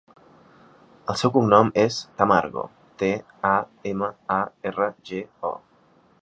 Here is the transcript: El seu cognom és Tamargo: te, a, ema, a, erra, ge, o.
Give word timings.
El 1.13 1.19
seu 1.21 1.31
cognom 1.35 1.69
és 1.83 1.97
Tamargo: 2.21 2.63
te, 3.03 3.11
a, 3.51 3.53
ema, 3.93 4.11
a, 4.39 4.41
erra, 4.71 4.89
ge, 5.13 5.23
o. 5.53 5.55